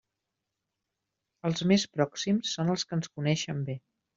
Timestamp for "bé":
3.71-3.79